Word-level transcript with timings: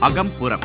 அகம்புறம். 0.00 0.60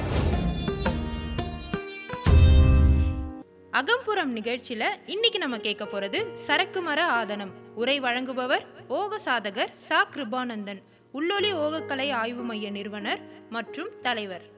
அகம்புறம் 3.71 4.36
நிகழ்ச்சியில 4.36 4.83
இன்னைக்கு 5.05 5.39
நம்ம 5.39 5.57
கேட்க 5.57 5.86
போறது 5.86 6.33
சரக்கு 6.33 6.81
மர 6.81 7.25
ஆதனம். 7.25 7.51
உரை 7.75 8.01
வழங்குபவர் 8.01 8.65
ஓக 8.90 9.15
சாதகர் 9.26 9.76
சா. 9.76 10.08
கிருபானந்தன். 10.13 10.81
உள்ளொலி 11.13 11.53
ஓகக்கலை 11.53 12.12
ஆய்வு 12.12 12.44
மைய 12.44 12.71
நிறுவனர் 12.71 13.19
மற்றும் 13.49 13.90
தலைவர். 14.01 14.51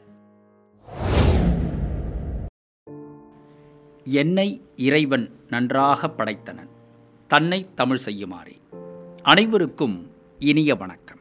என்னை 4.03 4.61
இறைவன் 4.75 5.39
நன்றாக 5.49 6.09
படைத்தனன். 6.09 6.69
தன்னை 7.27 7.67
தமிழ் 7.75 7.99
செய்யுமாறே. 8.05 8.63
அனைவருக்கும் 9.27 10.11
இனிய 10.39 10.75
வணக்கம். 10.75 11.17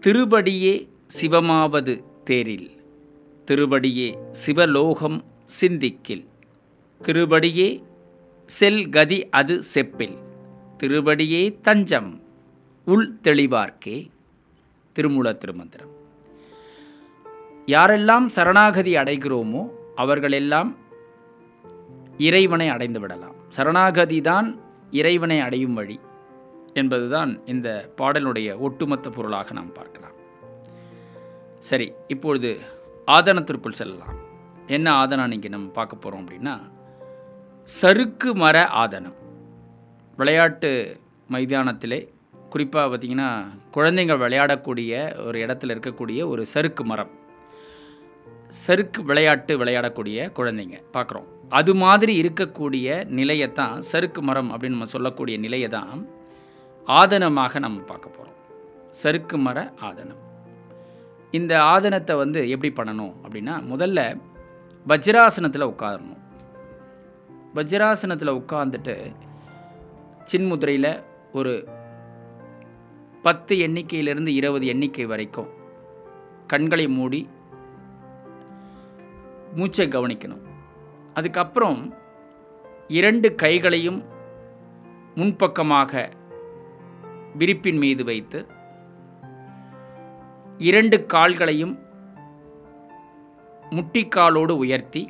திருவடியே 0.00 0.88
சிவமாவது 1.20 2.04
தேரில் 2.24 2.84
திருவடியே 3.46 4.16
சிவலோகம் 4.30 5.24
சிந்திக்கில் 5.60 6.26
திருவடியே 7.02 7.82
செல் 8.46 8.88
கதி 8.88 9.28
அது 9.28 9.62
செப்பில் 9.74 10.16
திருவடியே 10.78 11.60
தஞ்சம் 11.60 12.22
உள் 12.84 13.18
தெளிவார்க்கே. 13.24 14.08
திருமூல 14.96 15.36
திருமந்திரம். 15.36 15.92
யாரெல்லாம் 17.66 18.26
சரணாகதி 18.26 18.94
அடைகிறோமோ 18.94 19.68
அவர்களெல்லாம் 19.94 20.76
இறைவனை 22.18 22.68
அடைந்து 22.68 23.00
விடலாம். 23.00 23.34
சரணாகதி 23.48 24.20
தான் 24.20 24.70
இறைவனை 25.00 25.38
அடையும் 25.46 25.76
வழி 25.78 25.96
என்பதுதான் 26.80 27.30
இந்த 27.52 27.68
பாடலுடைய 28.00 28.48
ஒட்டுமொத்த 28.66 29.10
பொருளாக 29.16 29.52
நாம் 29.58 29.76
பார்க்கலாம். 29.78 30.16
சரி 31.70 31.86
இப்பொழுது 32.14 32.50
ஆதனத்திற்குள் 33.16 33.80
செல்லலாம். 33.80 34.16
என்ன 34.76 34.88
ஆதனம் 35.02 35.34
இங்கே 35.36 35.50
நம்ம 35.54 35.70
பார்க்க 35.78 35.96
போகிறோம் 35.96 36.22
அப்படின்னா 36.24 36.54
சறுக்கு 37.64 38.30
மர 38.42 38.56
ஆதனம். 38.82 39.16
விளையாட்டு 40.18 40.70
மைதானத்திலே 41.32 42.00
குறிப்பாக 42.52 42.86
பார்த்திங்கன்னா 42.90 43.28
குழந்தைங்க 43.76 44.14
விளையாடக்கூடிய 44.24 44.92
ஒரு 45.26 45.38
இடத்துல 45.44 45.74
இருக்கக்கூடிய 45.74 46.20
ஒரு 46.32 46.42
சறுக்கு 46.52 46.84
மரம். 46.84 47.12
சறுக்கு 48.52 49.02
விளையாட்டு 49.02 49.64
விளையாடக்கூடிய 49.64 50.18
குழந்தைங்க. 50.36 50.78
பார்க்குறோம். 50.92 51.28
அது 51.48 51.74
மாதிரி 51.74 52.22
இருக்கக்கூடிய 52.22 52.86
நிலையைத்தான் 53.18 53.78
சறுக்கு 53.78 54.22
மரம் 54.22 54.50
அப்படின்னு 54.52 54.76
நம்ம 54.76 54.84
சொல்லக்கூடிய 54.84 55.38
நிலையை 55.38 55.68
தான் 55.68 56.08
ஆதனமாக 56.86 57.58
நம்ம 57.58 57.80
பார்க்க 57.80 58.08
போகிறோம் 58.08 58.38
சறுக்கு 58.90 59.38
மர 59.38 59.72
ஆதனம். 59.80 60.20
இந்த 61.30 61.62
ஆதனத்தை 61.62 62.16
வந்து 62.16 62.50
எப்படி 62.50 62.72
பண்ணணும் 62.76 63.12
அப்படின்னா 63.24 63.54
முதல்ல 63.72 64.00
வஜ்ராசனத்தில் 64.88 65.70
உட்காரணும். 65.72 66.20
வஜ்ராசனத்தில் 67.54 68.38
உட்காந்துட்டு 68.40 68.96
சின்முதிரையில் 70.32 71.02
ஒரு 71.32 71.68
பத்து 73.22 73.56
எண்ணிக்கையிலிருந்து 73.56 74.26
இருபது 74.26 74.66
எண்ணிக்கை 74.66 75.06
வரைக்கும் 75.06 75.50
கண்களை 76.46 76.88
மூடி 76.88 77.28
மூச்சை 79.58 79.86
கவனிக்கணும். 79.88 80.42
அதுக்கப்புறம் 81.14 81.94
இரண்டு 82.98 83.34
கைகளையும் 83.34 84.00
முன்பக்கமாக 85.14 86.10
விரிப்பின் 87.38 87.80
மீது 87.84 88.04
வைத்து 88.04 88.38
இரண்டு 90.58 90.96
கால்களையும் 91.14 91.74
முட்டிக்காலோடு 93.76 94.54
உயர்த்தி 94.64 95.02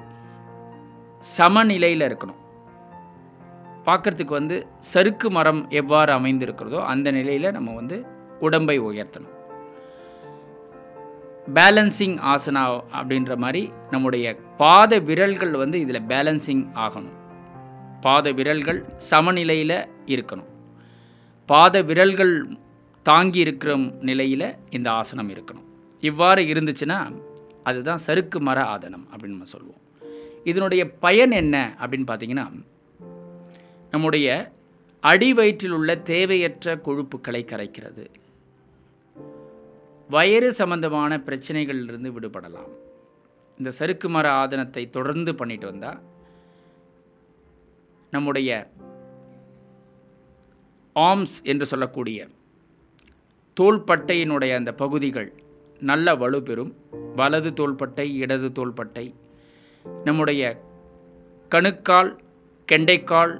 சமநிலையில் 1.37 2.07
இருக்கணும். 2.09 2.41
பார்க்கறதுக்கு 3.87 4.33
வந்து 4.39 4.57
சறுக்கு 4.93 5.31
மரம் 5.31 5.63
எவ்வாறு 5.81 6.13
அமைந்திருக்கிறதோ 6.19 6.81
அந்த 6.93 7.11
நிலையில் 7.11 7.55
நம்ம 7.57 7.75
வந்து 7.75 7.97
உடம்பை 8.41 8.81
உயர்த்தணும். 8.81 9.37
பேலன்சிங் 11.55 12.17
ஆசனா 12.33 12.63
அப்படின்ற 12.99 13.37
மாதிரி 13.37 13.73
நம்முடைய 13.91 14.35
பாத 14.57 14.99
விரல்கள் 14.99 15.51
வந்து 15.51 15.81
இதில் 15.81 16.09
பேலன்சிங் 16.09 16.65
ஆகணும். 16.75 17.19
பாத 18.01 18.33
விரல்கள் 18.33 18.81
சமநிலையில் 18.97 19.77
இருக்கணும். 20.07 20.51
பாத 21.47 21.83
விரல்கள் 21.83 22.35
தாங்கி 23.03 23.39
இருக்கிற 23.39 23.77
நிலையில் 24.01 24.55
இந்த 24.71 24.91
ஆசனம் 24.91 25.31
இருக்கணும். 25.31 25.69
இவ்வாறு 26.01 26.43
இருந்துச்சுன்னா 26.43 26.99
அதுதான் 27.63 27.99
சறுக்கு 27.99 28.41
மர 28.41 28.61
ஆதனம் 28.63 29.07
அப்படின்னு 29.11 29.35
நம்ம 29.35 29.45
சொல்லுவோம் 29.45 29.81
இதனுடைய 30.45 30.91
பயன் 31.05 31.31
என்ன 31.31 31.75
அப்படின்னு 31.81 32.11
பார்த்தீங்கன்னா 32.11 32.47
நம்முடைய 33.91 34.53
அடி 35.01 35.35
வயிற்றில் 35.35 35.71
உள்ள 35.71 35.97
தேவையற்ற 35.97 36.77
கொழுப்புகளை 36.77 37.43
கரைக்கிறது. 37.53 38.05
வயிறு 40.13 40.49
சம்பந்தமான 40.61 41.13
பிரச்சனைகளிலிருந்து 41.27 42.11
விடுபடலாம். 42.17 42.73
இந்த 43.59 43.71
சறுக்கு 43.79 44.09
மர 44.09 44.27
ஆதனத்தை 44.43 44.83
தொடர்ந்து 44.97 45.33
பண்ணிட்டு 45.35 45.67
வந்தால் 45.67 46.01
நம்முடைய 48.13 48.51
ஆர்ம்ஸ் 50.97 51.37
என்று 51.51 51.67
சொல்லக்கூடிய 51.67 52.21
தோள்பட்டையினுடைய 53.61 54.53
அந்த 54.61 54.73
பகுதிகள் 54.83 55.31
நல்ல 55.91 56.15
வலுப்பெறும் 56.23 56.73
வலது 57.17 57.51
தோள்பட்டை 57.61 58.07
இடது 58.17 58.49
தோள்பட்டை 58.53 59.07
நம்முடைய 60.05 60.43
கணுக்கால் 61.49 62.11
கெண்டைக்கால் 62.69 63.35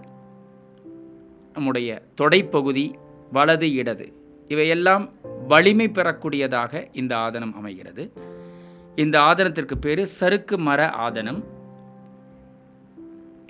நம்முடைய 1.55 1.91
தொடைப்பகுதி 2.21 2.87
வலது 3.33 3.69
இடது. 3.73 4.07
இவையெல்லாம் 4.53 5.05
வலிமை 5.53 5.87
பெறக்கூடியதாக 5.97 6.73
இந்த 7.01 7.13
ஆதனம் 7.27 7.55
அமைகிறது. 7.61 8.05
இந்த 9.03 9.17
ஆதனத்திற்கு 9.29 9.77
பேர் 9.85 10.03
சறுக்கு 10.19 10.57
மர 10.69 10.81
ஆதனம். 11.07 11.41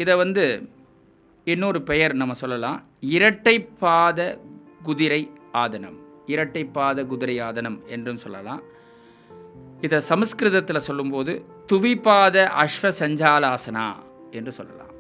இதை 0.03 0.15
வந்து 0.23 0.45
இன்னொரு 1.53 1.81
பெயர் 1.91 2.13
நம்ம 2.21 2.35
சொல்லலாம். 2.43 2.79
இரட்டை 3.17 3.57
பாத 3.85 4.19
குதிரை 4.89 5.23
ஆதனம். 5.63 5.99
இரட்டை 6.33 6.63
பாத 6.77 7.05
குதிரை 7.13 7.37
ஆதனம் 7.49 7.79
என்றும் 7.95 8.23
சொல்லலாம். 8.25 8.63
இதை 9.87 9.99
சமஸ்கிருதத்தில் 10.11 10.87
சொல்லும்போது 10.89 11.33
துவிபாத 11.73 12.37
அஸ்வ 12.63 12.91
சஞ்சாலாசனா 13.03 13.87
என்று 14.39 14.53
சொல்லலாம். 14.59 14.93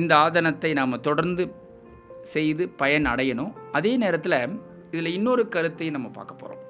இந்த 0.00 0.12
ஆதனத்தை 0.26 0.70
நாம் 0.78 1.04
தொடர்ந்து 1.08 1.44
செய்து 2.32 2.64
பயன் 2.80 3.06
அடையணும். 3.12 3.52
அதே 3.78 3.92
நேரத்தில் 4.02 4.38
இதில் 4.92 5.14
இன்னொரு 5.18 5.42
கருத்தையும் 5.54 5.96
நம்ம 5.96 6.10
பார்க்க 6.16 6.42
போகிறோம் 6.42 6.62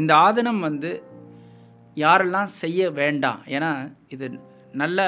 இந்த 0.00 0.12
ஆதனம் 0.26 0.60
வந்து 0.68 0.90
யாரெல்லாம் 1.96 2.50
செய்ய 2.62 2.90
வேண்டாம் 3.00 3.40
ஏன்னா 3.56 3.70
இது 4.14 4.26
நல்ல 4.82 5.00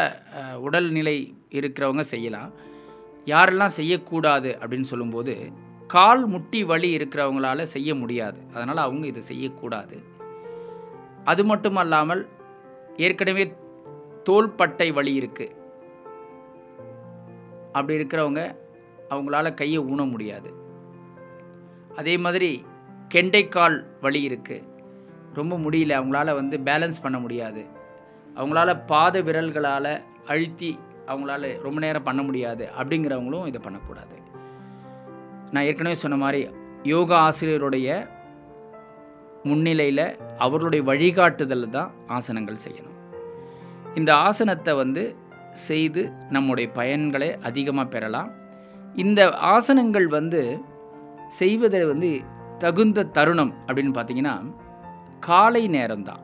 உடல்நிலை 0.66 1.16
இருக்கிறவங்க 1.58 2.04
செய்யலாம். 2.12 2.50
யாரெல்லாம் 3.32 3.76
செய்யக்கூடாது 3.78 4.50
அப்படின்னு 4.60 4.90
சொல்லும்போது 4.92 5.34
கால் 5.94 6.22
முட்டி 6.32 6.60
வலி 6.70 6.88
இருக்கிறவங்களால 6.98 7.66
செய்ய 7.74 7.90
முடியாது. 8.00 8.38
அதனால் 8.54 8.80
அவங்க 8.86 9.04
இதை 9.12 9.22
செய்யக்கூடாது. 9.30 9.96
அது 11.32 11.42
மட்டும் 11.50 11.78
அல்லாமல் 11.82 12.22
ஏற்கனவே 13.06 13.44
தோள்பட்டை 14.28 14.88
வலி 14.98 15.12
இருக்குது 15.20 15.54
அப்படி 17.76 17.98
இருக்கிறவங்க 17.98 18.42
அவங்களால 19.10 19.54
கையை 19.54 19.80
ஊன 19.92 20.10
முடியாது. 20.10 20.50
அதே 21.96 22.14
மாதிரி 22.24 22.50
கெண்டைக்கால் 23.14 23.76
வலி 24.00 24.20
இருக்குது 24.28 24.66
ரொம்ப 25.34 25.54
முடியல 25.56 25.92
அவங்களால 25.98 26.34
வந்து 26.40 26.56
பேலன்ஸ் 26.68 27.02
பண்ண 27.02 27.18
முடியாது. 27.18 27.62
அவங்களால 28.36 28.70
பாத 28.86 29.22
விரல்களால் 29.22 29.92
அழுத்தி 30.26 30.78
அவங்களால 31.06 31.50
ரொம்ப 31.62 31.78
நேரம் 31.80 32.06
பண்ண 32.08 32.22
முடியாது. 32.22 32.68
அப்படிங்கிறவங்களும் 32.78 33.46
இதை 33.46 33.60
பண்ணக்கூடாது. 33.64 34.16
நான் 35.50 35.64
ஏற்கனவே 35.64 35.94
சொன்ன 35.94 36.16
மாதிரி 36.16 36.40
யோகா 36.82 37.16
ஆசிரியருடைய 37.28 37.88
முன்னிலையில் 39.42 40.06
அவர்களுடைய 40.38 40.82
வழிகாட்டுதல் 40.90 41.70
தான் 41.70 41.90
ஆசனங்கள் 42.08 42.62
செய்யணும். 42.64 42.96
இந்த 43.94 44.10
ஆசனத்தை 44.26 44.74
வந்து 44.74 45.16
செய்து 45.52 46.02
நம்முடைய 46.30 46.70
பயன்களை 46.74 47.28
அதிகமாக 47.48 47.88
பெறலாம். 47.88 48.30
இந்த 48.94 49.30
ஆசனங்கள் 49.30 50.06
வந்து 50.06 50.60
செய்வதை 51.28 51.84
வந்து 51.84 52.20
தகுந்த 52.58 53.02
தருணம் 53.02 53.54
அப்படின்னு 53.66 53.92
பார்த்தீங்கன்னா 53.96 54.52
காலை 55.20 55.68
நேரம்தான். 55.68 56.22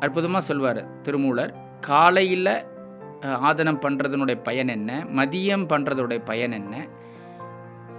அற்புதமாக 0.00 0.44
சொல்வார் 0.44 1.02
திருமூலர். 1.02 1.54
காலையில் 1.80 2.54
ஆதனம் 3.22 3.82
பண்ணுறதுனுடைய 3.84 4.40
பயன் 4.42 4.68
என்ன? 4.68 5.04
மதியம் 5.14 5.66
பண்ணுறதுடைய 5.68 6.20
பயன் 6.24 6.52
என்ன? 6.52 6.86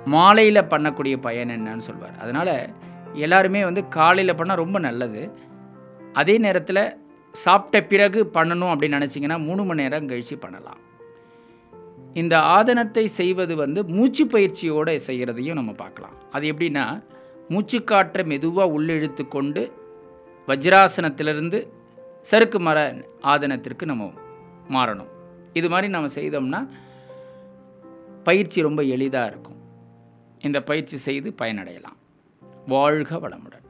மாலையில் 0.06 0.70
பண்ணக்கூடிய 0.74 1.18
பயன் 1.22 1.50
என்னன்னு 1.50 1.78
சொல்வார். 1.78 2.18
அதனால் 2.18 2.70
எல்லாருமே 3.14 3.64
வந்து 3.64 3.88
காலையில் 3.88 4.36
பண்ணால் 4.36 4.64
ரொம்ப 4.64 4.80
நல்லது. 4.80 5.32
அதே 6.14 6.38
நேரத்தில் 6.38 6.98
சாப்பிட்ட 7.32 7.82
பிறகு 7.82 8.30
பண்ணணும் 8.34 8.72
அப்படின்னு 8.74 8.98
நினச்சிங்கன்னா 9.00 9.46
மூணு 9.46 9.64
மணி 9.64 9.82
நேரம் 9.82 10.08
கழித்து 10.08 10.38
பண்ணலாம். 10.38 10.80
இந்த 12.14 12.40
ஆதனத்தை 12.40 13.08
செய்வது 13.08 13.56
வந்து 13.56 13.86
மூச்சு 13.86 14.28
பயிற்சியோடு 14.28 15.02
செய்கிறதையும் 15.08 15.54
நம்ம 15.54 15.72
பார்க்கலாம். 15.72 16.16
அது 16.32 16.52
எப்படின்னா 16.52 17.04
மூச்சுக்காற்றை 17.50 18.26
மெதுவாக 18.26 18.80
உள்ளிழுத்து 18.80 19.28
கொண்டு 19.28 19.72
வஜ்ராசனத்திலிருந்து 20.48 21.68
சறுக்கு 22.22 22.60
மர 22.60 22.96
ஆதனத்திற்கு 23.24 23.86
நம்ம 23.86 24.12
மாறணும். 24.70 25.12
இது 25.54 25.70
மாதிரி 25.70 25.88
நம்ம 25.88 26.08
செய்தோம்னா 26.08 26.70
பயிற்சி 28.24 28.62
ரொம்ப 28.62 28.82
எளிதாக 28.82 29.28
இருக்கும். 29.28 29.60
இந்த 30.42 30.62
பயிற்சி 30.62 30.98
செய்து 30.98 31.34
பயனடையலாம். 31.42 31.98
வாழ்க 32.68 33.18
வளமுடன். 33.18 33.61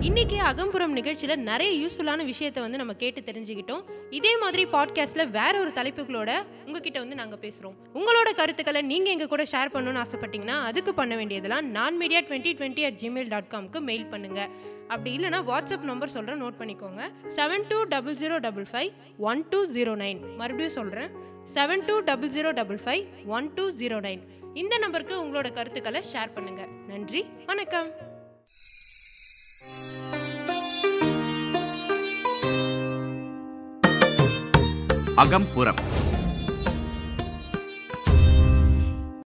இன்னைக்கு 0.00 0.36
அகம்புறம் 0.40 0.92
நிகழ்ச்சியில் 0.92 1.38
நிறைய 1.38 1.70
யூஸ்ஃபுல்லான 1.80 2.24
விஷயத்தை 2.24 2.62
வந்து 2.62 2.78
நம்ம 2.78 2.92
கேட்டு 2.92 3.20
தெரிஞ்சுக்கிட்டோம். 3.20 3.82
இதே 4.10 4.38
மாதிரி 4.38 4.64
பாட்காஸ்ட்ல 4.64 5.30
வேற 5.30 5.60
ஒரு 5.60 5.70
தலைப்புகளோட 5.70 6.30
உங்ககிட்ட 6.66 6.98
வந்து 6.98 7.14
நாங்கள் 7.14 7.38
பேசுகிறோம் 7.38 7.74
உங்களோட 7.94 8.30
கருத்துக்களை 8.36 8.82
நீங்கள் 8.82 9.12
எங்க 9.12 9.26
கூட 9.26 9.42
ஷேர் 9.42 9.72
பண்ணணும்னு 9.74 10.02
ஆசைப்பட்டீங்கன்னா 10.04 10.56
அதுக்கு 10.70 10.94
பண்ண 10.94 11.16
வேண்டியதெல்லாம் 11.16 11.66
நான் 11.70 11.96
media 11.96 12.20
twenty 12.20 12.52
twenty 12.60 12.84
at 12.84 12.98
Gmail 13.02 13.28
dot 13.28 13.50
காம்க்கு 13.50 13.80
mail 13.80 14.06
பண்ணுங்க. 14.06 14.48
அப்படி 14.88 15.16
இல்லைனா 15.16 15.40
வாட்ஸ்அப் 15.50 15.88
நம்பர் 15.90 16.08
சொல்கிறேன் 16.08 16.42
நோட் 16.42 16.60
பண்ணிக்கோங்க. 16.60 17.02
Seven 17.36 17.66
two 17.68 17.82
double 17.82 18.14
zero 18.14 18.38
double 18.38 18.66
five 18.72 18.92
one 19.18 19.48
two 19.48 19.66
zero 19.72 19.94
nine 20.04 20.20
மறுபடியும் 20.36 20.76
சொல்கிறேன் 20.78 21.10
seven 21.54 21.84
two 21.86 22.00
double 22.00 22.28
zero 22.28 22.52
double 22.52 22.80
five 22.84 23.04
one 23.26 23.54
two 23.54 23.70
zero 23.70 24.00
nine 24.08 24.22
இந்த 24.54 24.78
நம்பருக்கு 24.78 25.24
உங்களோட 25.24 25.52
கருத்துக்களை 25.52 26.02
ஷேர் 26.12 26.34
பண்ணுங்க. 26.34 26.64
நன்றி 26.88 27.26
வணக்கம். 27.46 27.90
அகம்புறம். 35.14 35.80